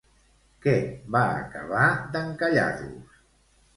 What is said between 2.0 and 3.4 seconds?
d'encallar-los?